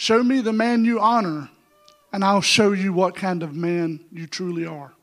[0.00, 1.50] Show me the man you honor,
[2.10, 4.94] and I'll show you what kind of man you truly are.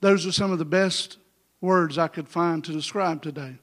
[0.00, 1.16] Those are some of the best
[1.60, 3.56] words I could find to describe today.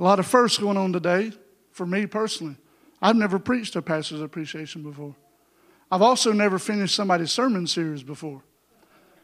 [0.00, 1.32] A lot of firsts going on today
[1.70, 2.56] for me personally.
[3.02, 5.14] I've never preached a pastor's appreciation before.
[5.92, 8.40] I've also never finished somebody's sermon series before.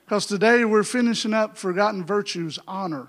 [0.04, 3.08] Because today we're finishing up Forgotten Virtues Honor.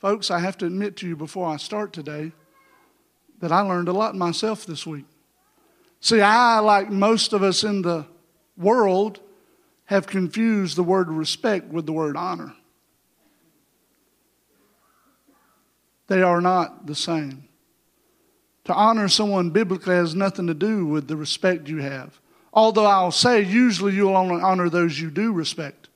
[0.00, 2.32] Folks, I have to admit to you before I start today
[3.40, 5.04] that I learned a lot myself this week.
[6.00, 8.06] See, I, like most of us in the
[8.56, 9.20] world,
[9.86, 12.54] have confused the word respect with the word honor.
[16.08, 17.48] They are not the same.
[18.64, 22.20] To honor someone biblically has nothing to do with the respect you have.
[22.52, 25.88] Although I'll say, usually you'll only honor those you do respect.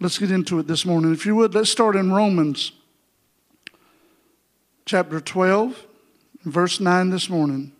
[0.00, 1.12] Let's get into it this morning.
[1.12, 2.72] If you would, let's start in Romans
[4.84, 5.86] chapter 12,
[6.44, 7.72] verse 9 this morning.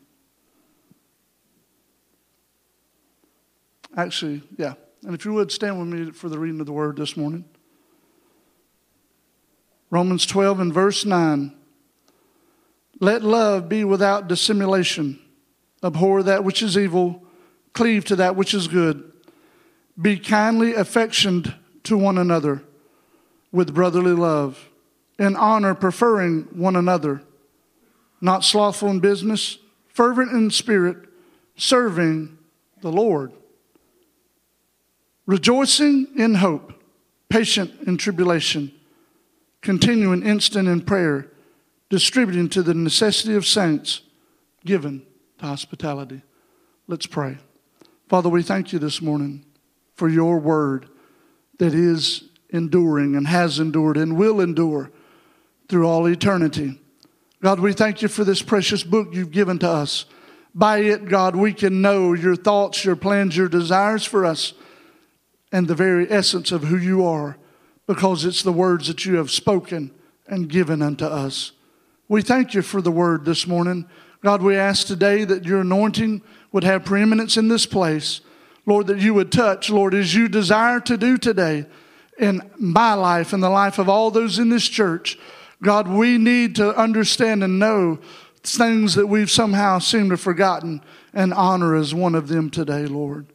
[3.96, 4.74] Actually, yeah.
[5.04, 7.44] And if you would stand with me for the reading of the word this morning.
[9.90, 11.54] Romans 12 and verse 9.
[13.00, 15.20] Let love be without dissimulation.
[15.82, 17.22] Abhor that which is evil,
[17.74, 19.12] cleave to that which is good.
[20.00, 22.62] Be kindly affectioned to one another
[23.52, 24.70] with brotherly love
[25.18, 27.22] in honor, preferring one another,
[28.20, 30.96] not slothful in business, fervent in spirit,
[31.56, 32.36] serving
[32.80, 33.32] the Lord,
[35.26, 36.72] rejoicing in hope,
[37.28, 38.72] patient in tribulation,
[39.60, 41.30] continuing instant in prayer,
[41.90, 44.02] distributing to the necessity of saints,
[44.64, 45.02] given
[45.38, 46.22] to hospitality.
[46.86, 47.38] Let's pray.
[48.08, 49.44] Father, we thank you this morning
[49.94, 50.88] for your word
[51.58, 54.90] that is enduring and has endured and will endure
[55.68, 56.80] through all eternity.
[57.42, 60.06] God, we thank you for this precious book you've given to us.
[60.54, 64.54] By it, God, we can know your thoughts, your plans, your desires for us,
[65.52, 67.36] and the very essence of who you are,
[67.86, 69.90] because it's the words that you have spoken
[70.26, 71.52] and given unto us.
[72.08, 73.86] We thank you for the word this morning.
[74.22, 78.20] God, we ask today that your anointing would have preeminence in this place.
[78.64, 81.66] Lord, that you would touch, Lord, as you desire to do today
[82.18, 85.18] in my life and the life of all those in this church.
[85.64, 87.98] God, we need to understand and know
[88.42, 90.82] things that we've somehow seemed to forgotten
[91.14, 93.26] and honor is one of them today, Lord.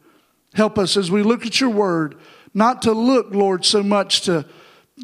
[0.54, 2.16] Help us as we look at your word,
[2.54, 4.46] not to look, Lord, so much to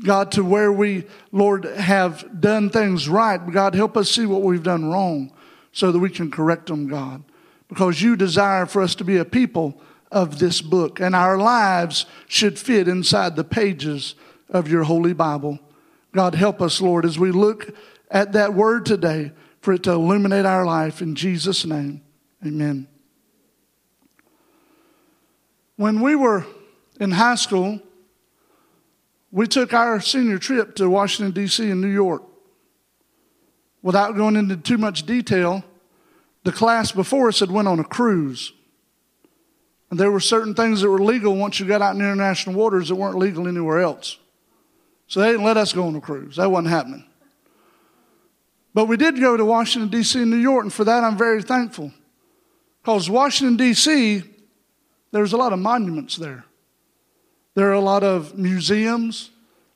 [0.04, 3.38] God, to where we, Lord, have done things right.
[3.50, 5.32] God, help us see what we've done wrong
[5.72, 7.24] so that we can correct them, God.
[7.68, 9.80] Because you desire for us to be a people
[10.12, 14.14] of this book, and our lives should fit inside the pages
[14.48, 15.58] of your holy Bible.
[16.16, 17.76] God, help us, Lord, as we look
[18.10, 21.02] at that word today for it to illuminate our life.
[21.02, 22.00] In Jesus' name,
[22.42, 22.88] amen.
[25.76, 26.46] When we were
[26.98, 27.80] in high school,
[29.30, 31.70] we took our senior trip to Washington, D.C.
[31.70, 32.22] and New York.
[33.82, 35.64] Without going into too much detail,
[36.44, 38.54] the class before us had went on a cruise.
[39.90, 42.88] And there were certain things that were legal once you got out in international waters
[42.88, 44.16] that weren't legal anywhere else.
[45.08, 46.36] So they didn't let us go on a cruise.
[46.36, 47.04] That wasn't happening.
[48.74, 50.20] But we did go to Washington, D.C.
[50.20, 51.92] and New York, and for that I'm very thankful.
[52.82, 54.22] Because Washington, D.C.,
[55.12, 56.44] there's a lot of monuments there.
[57.54, 59.30] There are a lot of museums,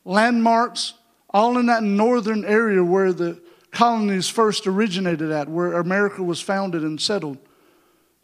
[0.04, 0.94] landmarks,
[1.30, 3.40] all in that northern area where the
[3.70, 7.38] colonies first originated at, where America was founded and settled.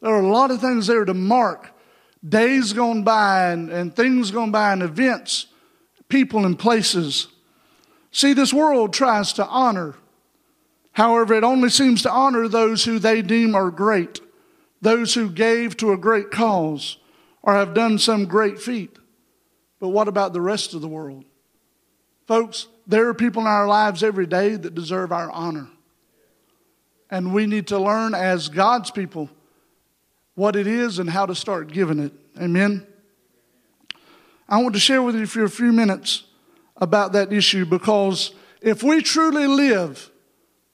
[0.02, 1.70] There are a lot of things there to mark
[2.26, 5.46] days gone by and, and things gone by and events
[6.08, 7.28] people and places.
[8.10, 9.94] See, this world tries to honor.
[10.92, 14.20] However, it only seems to honor those who they deem are great,
[14.80, 16.98] those who gave to a great cause
[17.42, 18.98] or have done some great feat.
[19.78, 21.24] But what about the rest of the world?
[22.26, 25.68] Folks, there are people in our lives every day that deserve our honor.
[27.10, 29.30] And we need to learn as God's people
[30.34, 32.12] what it is and how to start giving it.
[32.40, 32.86] Amen.
[34.48, 36.24] I want to share with you for a few minutes
[36.76, 40.10] about that issue because if we truly live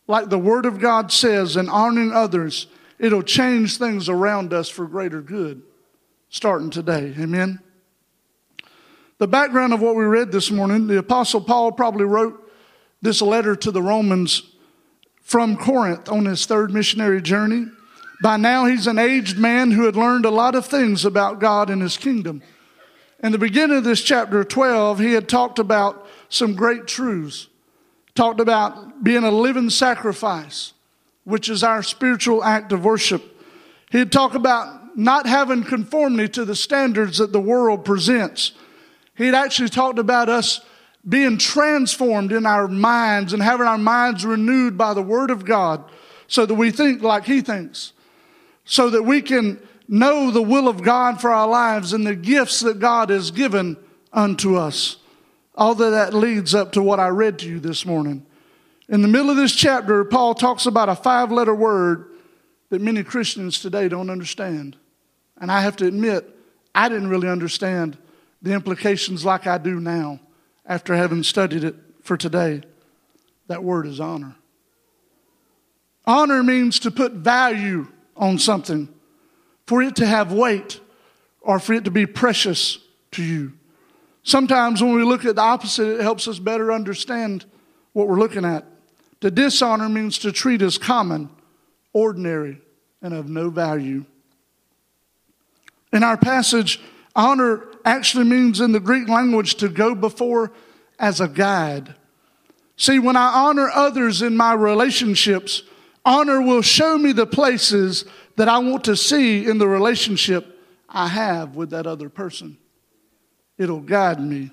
[0.07, 2.67] like the Word of God says and honoring others,
[2.99, 5.63] it'll change things around us for greater good
[6.29, 7.15] starting today.
[7.19, 7.61] Amen.
[9.19, 12.51] The background of what we read this morning, the Apostle Paul probably wrote
[13.01, 14.43] this letter to the Romans
[15.21, 17.67] from Corinth on his third missionary journey.
[18.23, 21.71] By now, he's an aged man who had learned a lot of things about God
[21.71, 22.43] and his kingdom.
[23.23, 27.49] In the beginning of this chapter 12, he had talked about some great truths
[28.15, 30.75] talked about being a living sacrifice,
[31.25, 33.23] which is our spiritual act of worship.
[33.91, 38.53] He'd talk about not having conformity to the standards that the world presents.
[39.15, 40.61] He'd actually talked about us
[41.09, 45.85] being transformed in our minds and having our minds renewed by the Word of God
[46.29, 47.93] so that we think like He thinks,
[48.65, 49.59] so that we can
[49.93, 53.77] know the will of God for our lives and the gifts that God has given
[54.13, 54.97] unto us.
[55.55, 58.25] Of that leads up to what I read to you this morning.
[58.89, 62.11] In the middle of this chapter, Paul talks about a five letter word
[62.71, 64.77] that many Christians today don't understand.
[65.39, 66.27] And I have to admit,
[66.75, 67.99] I didn't really understand
[68.41, 70.21] the implications like I do now
[70.65, 72.63] after having studied it for today.
[73.49, 74.37] That word is honor.
[76.07, 78.89] Honor means to put value on something,
[79.67, 80.81] for it to have weight,
[81.41, 82.79] or for it to be precious
[83.13, 83.53] to you.
[84.23, 87.45] Sometimes when we look at the opposite, it helps us better understand
[87.93, 88.65] what we're looking at.
[89.21, 91.31] To dishonor means to treat as common,
[91.93, 92.61] ordinary,
[93.01, 94.05] and of no value.
[95.93, 96.81] In our passage,
[97.15, 100.53] honor actually means in the Greek language to go before
[100.99, 101.95] as a guide.
[102.77, 105.63] See, when I honor others in my relationships,
[106.05, 108.05] honor will show me the places
[108.37, 110.59] that I want to see in the relationship
[110.89, 112.59] I have with that other person
[113.63, 114.51] it'll guide me.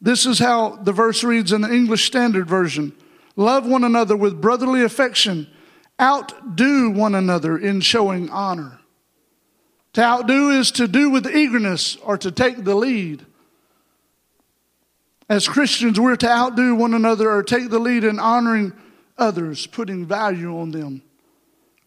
[0.00, 2.92] This is how the verse reads in the English Standard Version
[3.36, 5.48] Love one another with brotherly affection,
[6.00, 8.78] outdo one another in showing honor.
[9.94, 13.24] To outdo is to do with eagerness or to take the lead.
[15.28, 18.72] As Christians, we're to outdo one another or take the lead in honoring
[19.18, 21.02] others, putting value on them,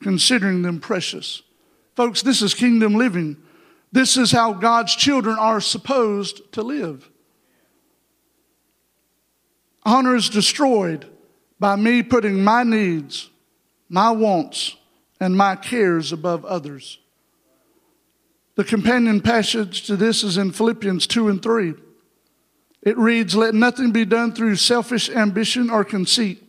[0.02, 1.42] considering them precious.
[1.96, 3.38] Folks, this is kingdom living.
[3.92, 7.10] This is how God's children are supposed to live.
[9.84, 11.06] Honor is destroyed
[11.60, 13.30] by me putting my needs,
[13.90, 14.76] my wants,
[15.20, 17.00] and my cares above others.
[18.56, 21.74] The companion passage to this is in Philippians 2 and 3.
[22.82, 26.44] It reads, Let nothing be done through selfish ambition or conceit,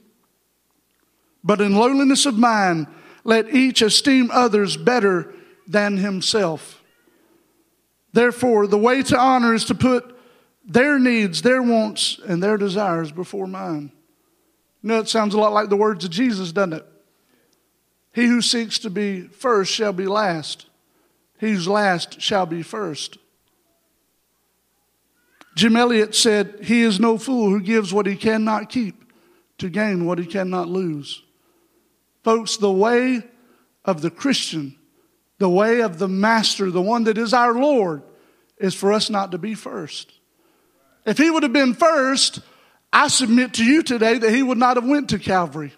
[1.48, 2.86] but in lowliness of mind,
[3.24, 5.32] let each esteem others better
[5.66, 6.82] than himself.
[8.12, 10.14] Therefore, the way to honor is to put
[10.62, 13.90] their needs, their wants, and their desires before mine.
[14.82, 16.86] You know, it sounds a lot like the words of Jesus, doesn't it?
[18.12, 20.66] He who seeks to be first shall be last.
[21.40, 23.16] He who's last shall be first.
[25.56, 29.02] Jim Elliot said, He is no fool who gives what he cannot keep
[29.56, 31.22] to gain what he cannot lose.
[32.28, 33.22] Folks, the way
[33.86, 34.76] of the Christian
[35.38, 38.02] the way of the Master, the one that is our Lord,
[38.58, 40.12] is for us not to be first.
[41.06, 42.40] If he would have been first,
[42.92, 45.72] I submit to you today that he would not have went to Calvary.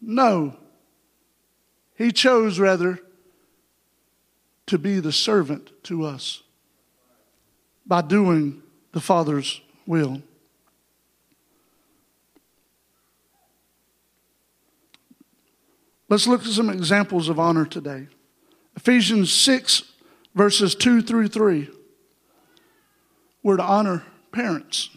[0.00, 0.56] No.
[1.94, 2.98] He chose rather
[4.66, 6.42] to be the servant to us
[7.86, 10.22] by doing the Father's will.
[16.08, 18.08] Let's look at some examples of honor today.
[18.76, 19.82] Ephesians 6,
[20.34, 21.70] verses 2 through 3.
[23.42, 24.90] We're to honor parents.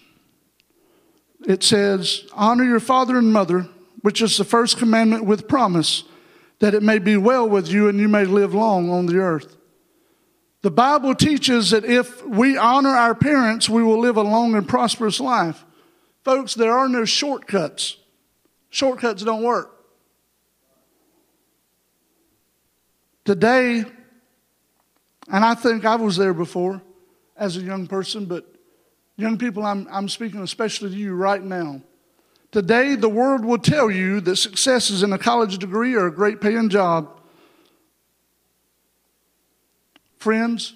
[1.45, 3.67] It says, Honor your father and mother,
[4.01, 6.03] which is the first commandment with promise,
[6.59, 9.55] that it may be well with you and you may live long on the earth.
[10.63, 14.67] The Bible teaches that if we honor our parents, we will live a long and
[14.67, 15.63] prosperous life.
[16.23, 17.97] Folks, there are no shortcuts.
[18.69, 19.76] Shortcuts don't work.
[23.27, 23.83] Today,
[25.27, 26.81] and I think I was there before
[27.35, 28.45] as a young person, but
[29.17, 31.81] young people, I'm, I'm speaking especially to you right now.
[32.53, 36.15] Today, the world will tell you that success is in a college degree or a
[36.15, 37.19] great paying job.
[40.19, 40.73] Friends,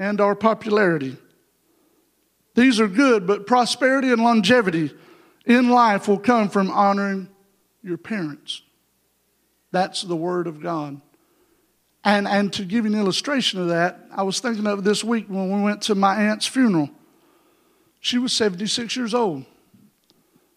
[0.00, 1.16] and our popularity.
[2.56, 4.90] These are good, but prosperity and longevity
[5.46, 7.28] in life will come from honoring
[7.84, 8.62] your parents.
[9.70, 11.02] That's the Word of God.
[12.04, 15.26] And, and to give you an illustration of that, I was thinking of this week
[15.28, 16.90] when we went to my aunt's funeral.
[18.00, 19.44] She was 76 years old.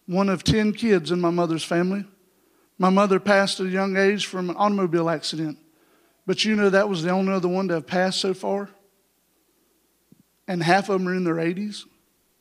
[0.06, 2.04] one of 10 kids in my mother's family.
[2.78, 5.58] My mother passed at a young age from an automobile accident.
[6.26, 8.68] But you know that was the only other one to have passed so far?
[10.46, 11.84] And half of them are in their 80s.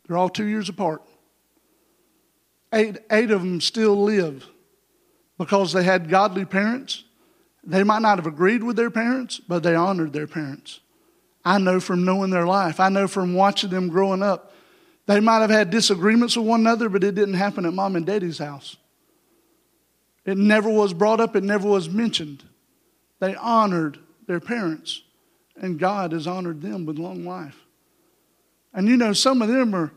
[0.08, 1.01] They're all two years apart.
[2.74, 4.46] Eight, eight of them still live
[5.38, 7.03] because they had godly parents.
[7.63, 10.80] They might not have agreed with their parents, but they honored their parents.
[11.46, 14.53] I know from knowing their life, I know from watching them growing up.
[15.08, 18.06] They might have had disagreements with one another, but it didn't happen at mom and
[18.06, 18.77] daddy's house.
[20.25, 22.44] It never was brought up, it never was mentioned.
[23.20, 25.01] They honored their parents,
[25.56, 27.58] and God has honored them with long life.
[28.74, 29.91] And you know, some of them are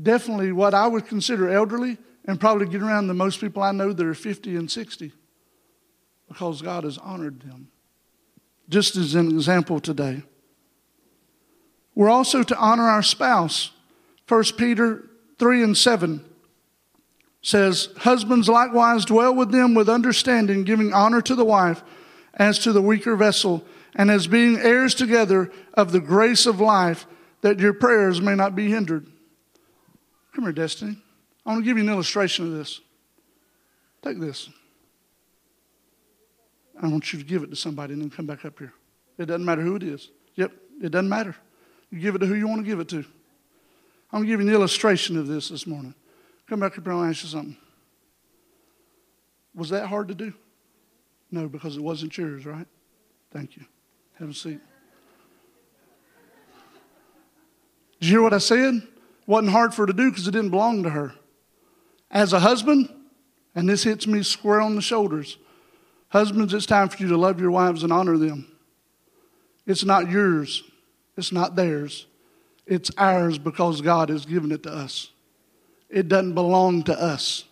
[0.00, 3.92] definitely what I would consider elderly and probably get around the most people I know
[3.92, 5.12] that are 50 and 60
[6.30, 7.68] because God has honored them.
[8.68, 10.22] Just as an example today.
[11.96, 13.72] We're also to honor our spouse.
[14.28, 15.10] 1 Peter
[15.40, 16.24] 3 and 7
[17.42, 21.82] says, Husbands likewise dwell with them with understanding, giving honor to the wife
[22.34, 23.64] as to the weaker vessel,
[23.96, 27.06] and as being heirs together of the grace of life,
[27.40, 29.04] that your prayers may not be hindered.
[30.32, 30.96] Come here, Destiny.
[31.44, 32.80] I want to give you an illustration of this.
[34.02, 34.48] Take this.
[36.80, 38.72] I want you to give it to somebody and then come back up here.
[39.18, 40.10] It doesn't matter who it is.
[40.36, 41.36] Yep, it doesn't matter.
[41.90, 43.04] You give it to who you want to give it to.
[44.12, 45.94] I'm you an illustration of this this morning.
[46.48, 47.56] Come back up here and I'll ask you something.
[49.54, 50.32] Was that hard to do?
[51.30, 52.66] No, because it wasn't yours, right?
[53.30, 53.64] Thank you.
[54.18, 54.60] Have a seat.
[58.00, 58.82] Did you hear what I said?
[59.26, 61.14] wasn't hard for her to do because it didn't belong to her.
[62.10, 62.92] As a husband,
[63.54, 65.38] and this hits me square on the shoulders,
[66.10, 68.46] husbands, it's time for you to love your wives and honor them.
[69.66, 70.62] It's not yours,
[71.16, 72.06] it's not theirs.
[72.66, 75.10] It's ours because God has given it to us.
[75.88, 77.44] It doesn't belong to us.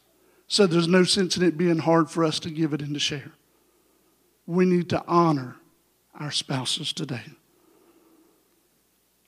[0.47, 3.00] So there's no sense in it being hard for us to give it and to
[3.00, 3.33] share.
[4.47, 5.57] We need to honor
[6.15, 7.25] our spouses today.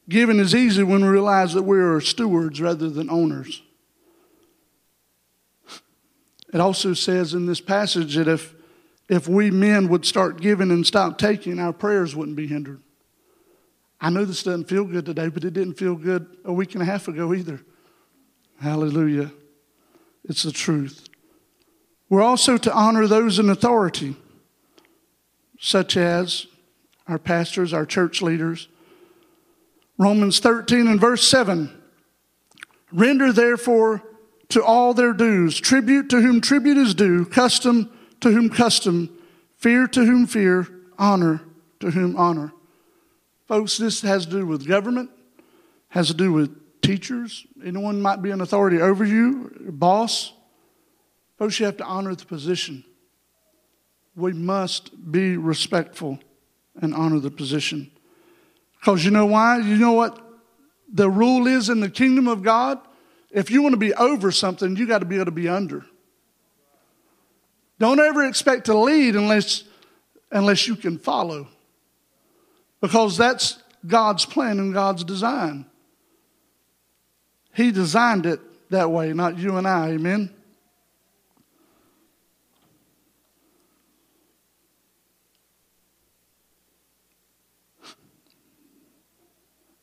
[0.09, 3.61] Giving is easy when we realize that we are stewards rather than owners.
[6.55, 8.55] It also says in this passage that if,
[9.11, 12.81] if we men would start giving and stop taking, our prayers wouldn't be hindered.
[14.01, 16.83] I know this doesn't feel good today, but it didn't feel good a week and
[16.83, 17.61] a half ago either.
[18.61, 19.33] Hallelujah.
[20.25, 21.09] It's the truth.
[22.09, 24.15] We're also to honor those in authority,
[25.59, 26.47] such as
[27.09, 28.69] our pastors, our church leaders,
[29.99, 31.77] Romans 13 and verse 7.
[32.93, 34.05] Render therefore
[34.51, 37.91] to all their dues, tribute to whom tribute is due, custom
[38.21, 39.11] to whom custom,
[39.57, 41.41] fear to whom fear, honor
[41.81, 42.53] to whom honor.
[43.49, 45.11] Folks, this has to do with government,
[45.89, 47.47] has to do with teachers.
[47.65, 50.33] Anyone might be an authority over you, boss.
[51.39, 52.85] Folks, you have to honor the position.
[54.15, 56.19] We must be respectful
[56.81, 57.91] and honor the position.
[58.79, 59.59] Because you know why?
[59.59, 60.19] You know what
[60.93, 62.79] the rule is in the kingdom of God?
[63.31, 65.87] If you want to be over something, you got to be able to be under.
[67.81, 69.65] Don't ever expect to lead unless,
[70.31, 71.49] unless you can follow.
[72.83, 75.65] Because that's God's plan and God's design.
[77.55, 79.93] He designed it that way, not you and I.
[79.93, 80.31] Amen?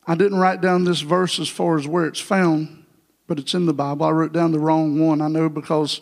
[0.05, 2.85] I didn't write down this verse as far as where it's found,
[3.25, 4.05] but it's in the Bible.
[4.05, 5.19] I wrote down the wrong one.
[5.19, 5.99] I know because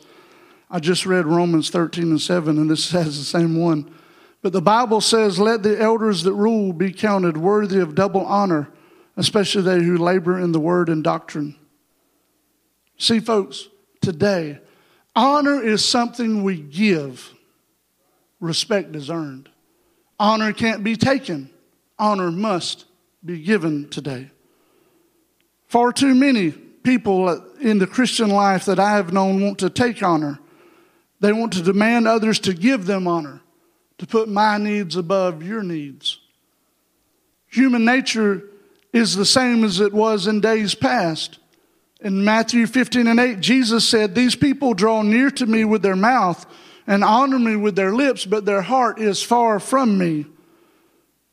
[0.69, 3.91] I just read Romans 13 and 7, and this has the same one.
[4.41, 8.69] But the Bible says, Let the elders that rule be counted worthy of double honor,
[9.17, 11.55] especially they who labor in the word and doctrine.
[12.98, 13.67] See, folks,
[14.01, 14.60] today,
[15.15, 17.34] honor is something we give,
[18.39, 19.50] respect is earned.
[20.19, 21.50] Honor can't be taken,
[22.00, 22.86] honor must
[23.24, 24.29] be given today.
[25.67, 30.01] Far too many people in the Christian life that I have known want to take
[30.03, 30.39] honor.
[31.25, 33.41] They want to demand others to give them honor,
[33.98, 36.20] to put my needs above your needs.
[37.48, 38.44] Human nature
[38.94, 41.39] is the same as it was in days past.
[42.00, 45.96] In Matthew 15 and 8, Jesus said, These people draw near to me with their
[45.96, 46.46] mouth
[46.86, 50.27] and honor me with their lips, but their heart is far from me.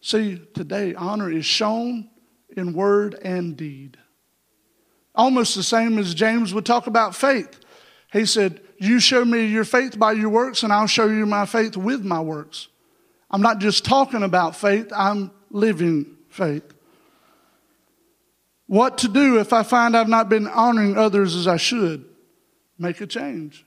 [0.00, 2.08] See, today, honor is shown
[2.56, 3.98] in word and deed.
[5.14, 7.60] Almost the same as James would talk about faith.
[8.10, 11.46] He said, You show me your faith by your works, and I'll show you my
[11.46, 12.66] faith with my works.
[13.30, 16.64] I'm not just talking about faith, I'm living faith.
[18.66, 22.06] What to do if I find I've not been honoring others as I should?
[22.76, 23.64] make a change.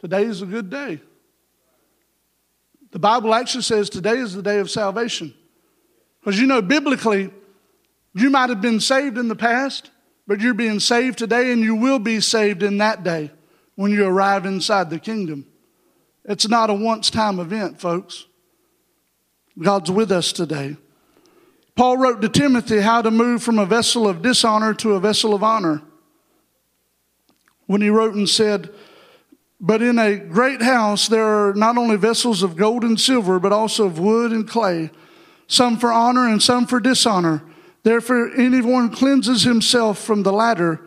[0.00, 1.00] Today is a good day.
[2.90, 5.32] The Bible actually says today is the day of salvation.
[6.20, 7.30] Because you know, biblically,
[8.12, 9.90] you might have been saved in the past,
[10.26, 13.30] but you're being saved today and you will be saved in that day
[13.76, 15.46] when you arrive inside the kingdom.
[16.24, 18.26] It's not a once time event, folks.
[19.58, 20.76] God's with us today.
[21.76, 25.34] Paul wrote to Timothy how to move from a vessel of dishonor to a vessel
[25.34, 25.82] of honor.
[27.66, 28.70] When he wrote and said,
[29.60, 33.52] But in a great house there are not only vessels of gold and silver, but
[33.52, 34.90] also of wood and clay,
[35.46, 37.42] some for honor and some for dishonor.
[37.82, 40.80] Therefore, anyone cleanses himself from the latter,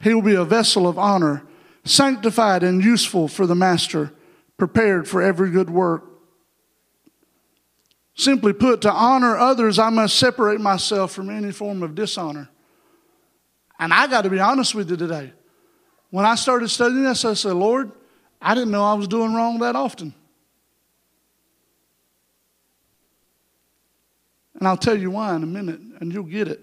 [0.00, 1.44] he will be a vessel of honor,
[1.84, 4.12] sanctified and useful for the master,
[4.56, 6.04] prepared for every good work.
[8.14, 12.48] Simply put, to honor others, I must separate myself from any form of dishonor.
[13.78, 15.32] And I got to be honest with you today.
[16.10, 17.90] When I started studying this, I said, Lord,
[18.40, 20.14] I didn't know I was doing wrong that often.
[24.58, 26.60] And I'll tell you why in a minute, and you'll get it.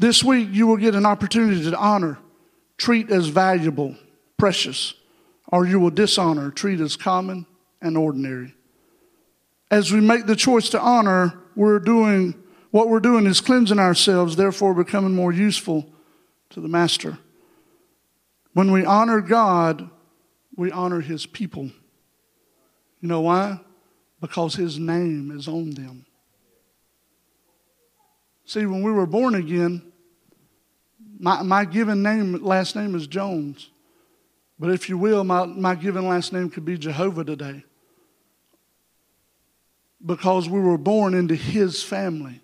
[0.00, 2.18] This week, you will get an opportunity to honor,
[2.78, 3.94] treat as valuable,
[4.38, 4.94] precious
[5.52, 7.46] or you will dishonor, treat as common
[7.82, 8.54] and ordinary.
[9.70, 12.34] As we make the choice to honor, we're doing
[12.70, 15.92] what we're doing is cleansing ourselves, therefore becoming more useful
[16.50, 17.18] to the Master.
[18.52, 19.90] When we honor God,
[20.56, 21.64] we honor His people.
[23.00, 23.60] You know why?
[24.20, 26.06] Because His name is on them.
[28.44, 29.89] See, when we were born again,
[31.20, 33.68] my, my given name, last name is Jones.
[34.58, 37.62] But if you will, my, my given last name could be Jehovah today.
[40.04, 42.40] Because we were born into his family.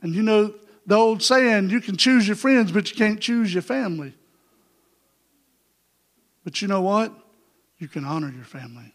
[0.00, 0.54] And you know,
[0.86, 4.14] the old saying, you can choose your friends, but you can't choose your family.
[6.42, 7.12] But you know what?
[7.78, 8.94] You can honor your family,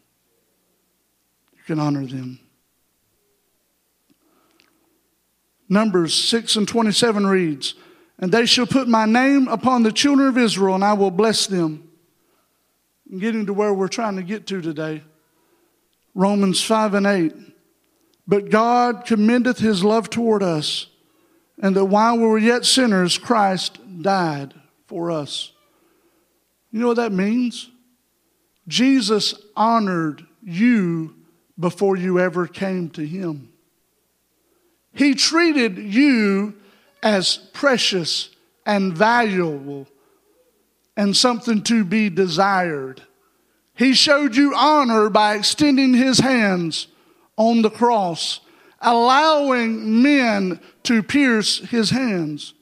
[1.56, 2.40] you can honor them.
[5.68, 7.74] Numbers 6 and 27 reads,
[8.18, 11.46] and they shall put my name upon the children of Israel, and I will bless
[11.46, 11.88] them.
[13.10, 15.02] I'm getting to where we're trying to get to today.
[16.14, 17.32] Romans 5 and 8.
[18.26, 20.88] But God commendeth his love toward us,
[21.60, 24.54] and that while we were yet sinners, Christ died
[24.86, 25.52] for us.
[26.70, 27.70] You know what that means?
[28.66, 31.14] Jesus honored you
[31.58, 33.47] before you ever came to him.
[34.98, 36.54] He treated you
[37.04, 38.30] as precious
[38.66, 39.86] and valuable
[40.96, 43.02] and something to be desired.
[43.76, 46.88] He showed you honor by extending his hands
[47.36, 48.40] on the cross,
[48.80, 52.54] allowing men to pierce his hands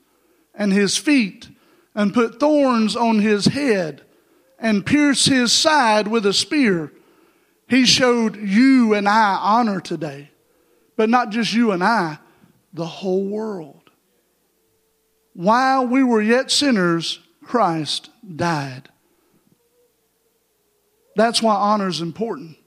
[0.54, 1.48] and his feet
[1.94, 4.02] and put thorns on his head
[4.58, 6.92] and pierce his side with a spear.
[7.66, 10.28] He showed you and I honor today,
[10.96, 12.18] but not just you and I,
[12.76, 13.90] the whole world.
[15.32, 18.88] While we were yet sinners, Christ died.
[21.16, 22.58] That's why honor is important,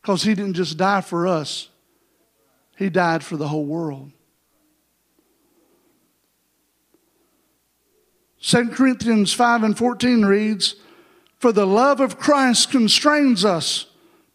[0.00, 1.68] because he didn't just die for us,
[2.76, 4.12] he died for the whole world.
[8.42, 10.76] 2 Corinthians 5 and 14 reads,
[11.38, 13.86] For the love of Christ constrains us,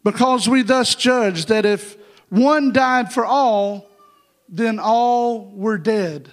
[0.02, 1.96] because we thus judge that if
[2.28, 3.88] one died for all,
[4.48, 6.30] then all were dead.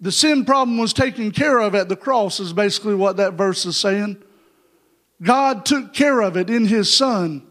[0.00, 3.64] The sin problem was taken care of at the cross, is basically what that verse
[3.64, 4.22] is saying.
[5.22, 7.46] God took care of it in His Son.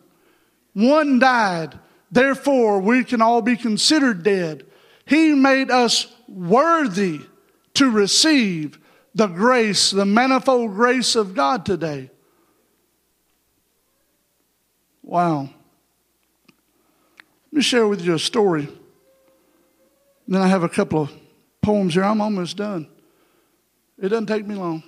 [0.74, 1.80] One died,
[2.12, 4.65] therefore we can all be considered dead.
[5.06, 7.21] He made us worthy
[7.76, 8.80] to receive
[9.13, 12.12] the grace, the manifold grace of God today.
[15.02, 15.50] Wow.
[17.52, 18.67] Let me share with you a story.
[20.28, 21.12] Then I have a couple of
[21.62, 22.04] poems here.
[22.04, 22.88] I'm almost done.
[24.02, 24.84] It doesn't take me long.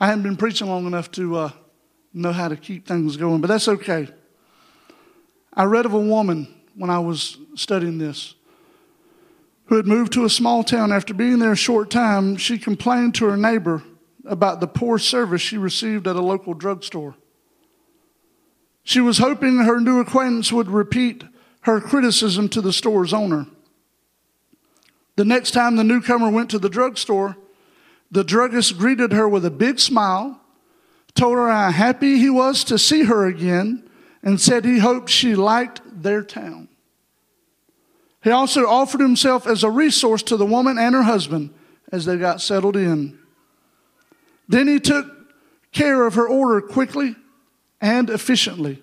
[0.00, 1.50] I haven't been preaching long enough to uh,
[2.12, 4.08] know how to keep things going, but that's okay.
[5.54, 8.34] I read of a woman when I was studying this
[9.66, 10.92] who had moved to a small town.
[10.92, 13.82] After being there a short time, she complained to her neighbor
[14.24, 17.14] about the poor service she received at a local drugstore.
[18.84, 21.24] She was hoping her new acquaintance would repeat
[21.62, 23.46] her criticism to the store's owner.
[25.16, 27.36] The next time the newcomer went to the drugstore,
[28.10, 30.40] the druggist greeted her with a big smile,
[31.14, 33.88] told her how happy he was to see her again,
[34.22, 36.68] and said he hoped she liked their town.
[38.22, 41.52] He also offered himself as a resource to the woman and her husband
[41.90, 43.18] as they got settled in.
[44.48, 45.06] Then he took
[45.72, 47.16] care of her order quickly
[47.80, 48.82] and efficiently.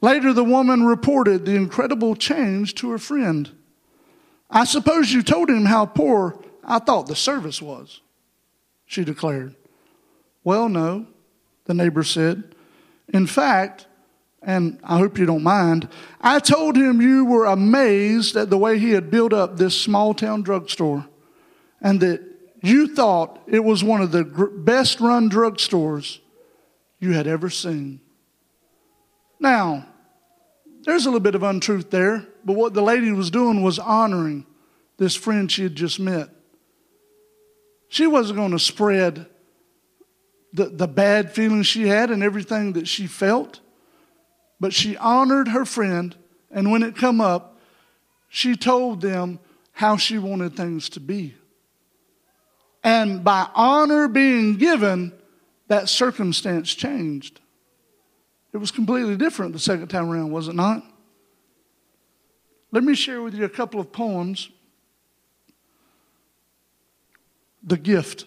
[0.00, 3.50] Later, the woman reported the incredible change to her friend.
[4.50, 8.00] I suppose you told him how poor I thought the service was,
[8.86, 9.54] she declared.
[10.44, 11.06] Well, no,
[11.64, 12.54] the neighbor said.
[13.12, 13.86] In fact,
[14.42, 15.88] and I hope you don't mind,
[16.20, 20.14] I told him you were amazed at the way he had built up this small
[20.14, 21.06] town drugstore
[21.80, 22.22] and that
[22.62, 26.20] you thought it was one of the best run drugstores
[27.00, 28.00] you had ever seen.
[29.38, 29.86] Now,
[30.82, 34.46] there's a little bit of untruth there, but what the lady was doing was honoring
[34.98, 36.30] this friend she had just met.
[37.88, 39.26] She wasn't going to spread
[40.52, 43.58] the, the bad feelings she had and everything that she felt,
[44.60, 46.14] but she honored her friend,
[46.48, 47.58] and when it come up,
[48.28, 49.40] she told them
[49.72, 51.34] how she wanted things to be.
[52.84, 55.12] And by honor being given,
[55.66, 57.40] that circumstance changed.
[58.52, 60.84] It was completely different the second time around, was it not?
[62.76, 64.50] Let me share with you a couple of poems.
[67.62, 68.26] The gift.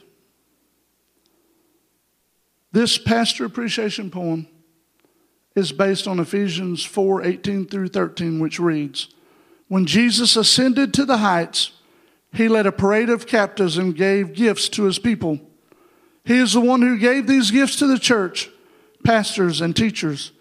[2.71, 4.47] This pastor appreciation poem
[5.55, 9.13] is based on Ephesians 4 18 through 13, which reads
[9.67, 11.73] When Jesus ascended to the heights,
[12.33, 15.39] he led a parade of captives and gave gifts to his people.
[16.25, 18.49] He is the one who gave these gifts to the church,
[19.03, 20.31] pastors, and teachers.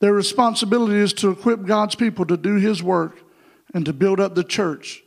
[0.00, 3.24] Their responsibility is to equip God's people to do his work
[3.74, 5.02] and to build up the church,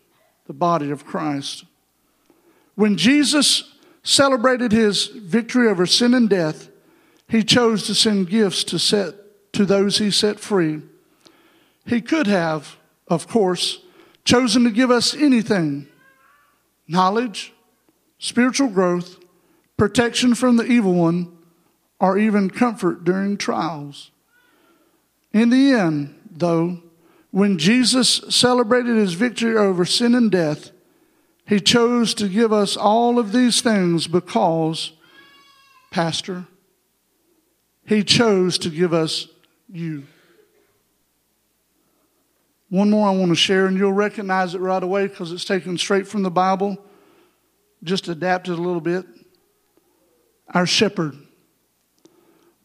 [0.47, 1.65] the body of Christ.
[2.76, 6.69] When Jesus celebrated his victory over sin and death,
[7.28, 9.15] he chose to send gifts to set
[9.54, 10.82] to those he set free.
[11.86, 13.80] He could have, of course,
[14.24, 15.88] chosen to give us anything
[16.88, 17.54] knowledge,
[18.19, 19.17] spiritual growth,
[19.78, 21.38] protection from the evil one,
[22.00, 24.12] or even comfort during trials.
[25.32, 26.82] In the end, though,
[27.32, 30.72] when Jesus celebrated his victory over sin and death,
[31.48, 34.91] he chose to give us all of these things because,
[35.89, 36.46] Pastor,
[37.86, 39.28] he chose to give us
[39.70, 40.04] you.
[42.70, 45.78] One more I want to share, and you'll recognize it right away because it's taken
[45.78, 46.78] straight from the Bible,
[47.84, 49.06] just adapted a little bit.
[50.54, 51.17] Our shepherd.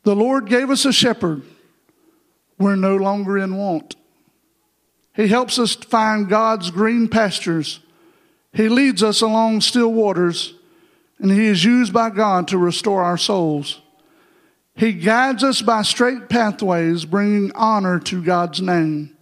[0.05, 1.43] The Lord gave us a shepherd.
[2.59, 3.97] We're no longer in want.
[5.17, 7.81] He helps us find God's green pastures.
[8.53, 10.55] He leads us along still waters,
[11.19, 13.81] and He is used by God to restore our souls.
[14.75, 19.17] He guides us by straight pathways, bringing honor to God's name.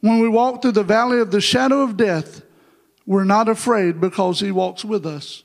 [0.00, 2.42] When we walk through the valley of the shadow of death,
[3.06, 5.44] we're not afraid because He walks with us.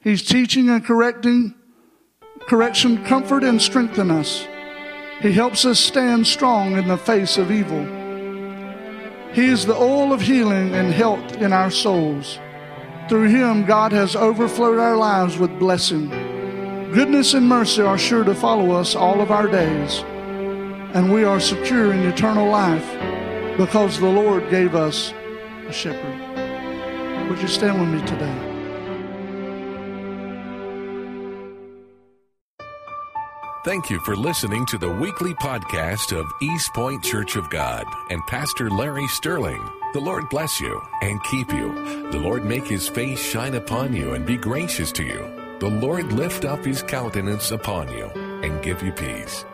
[0.00, 1.56] He's teaching and correcting,
[2.42, 4.46] correction, comfort, and strengthen us.
[5.20, 7.97] He helps us stand strong in the face of evil.
[9.38, 12.40] He is the oil of healing and health in our souls.
[13.08, 16.08] Through Him, God has overflowed our lives with blessing.
[16.92, 20.00] Goodness and mercy are sure to follow us all of our days,
[20.92, 22.84] and we are secure in eternal life
[23.56, 25.14] because the Lord gave us
[25.68, 27.30] a shepherd.
[27.30, 28.47] Would you stand with me today?
[33.64, 38.24] Thank you for listening to the weekly podcast of East Point Church of God and
[38.28, 39.68] Pastor Larry Sterling.
[39.92, 42.10] The Lord bless you and keep you.
[42.12, 45.58] The Lord make his face shine upon you and be gracious to you.
[45.58, 48.06] The Lord lift up his countenance upon you
[48.44, 49.44] and give you peace.